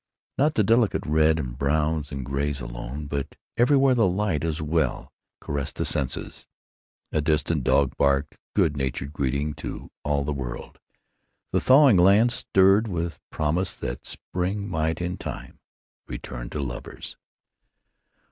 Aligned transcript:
Not 0.35 0.55
the 0.55 0.63
delicate 0.63 1.05
red 1.05 1.37
and 1.37 1.55
browns 1.55 2.11
and 2.11 2.25
grays 2.25 2.59
alone, 2.59 3.05
but 3.05 3.35
everywhere 3.55 3.93
the 3.93 4.07
light, 4.07 4.43
as 4.43 4.59
well, 4.59 5.13
caressed 5.39 5.75
the 5.75 5.85
senses. 5.85 6.47
A 7.11 7.21
distant 7.21 7.63
dog 7.63 7.95
barked 7.97 8.39
good 8.55 8.75
natured 8.75 9.13
greeting 9.13 9.53
to 9.61 9.91
all 10.03 10.23
the 10.23 10.33
world. 10.33 10.79
The 11.51 11.59
thawing 11.61 11.97
land 11.97 12.31
stirred 12.31 12.87
with 12.87 13.17
a 13.17 13.19
promise 13.29 13.75
that 13.75 14.07
spring 14.07 14.67
might 14.67 15.01
in 15.01 15.17
time 15.17 15.59
return 16.07 16.49
to 16.49 16.61
lovers. 16.63 17.15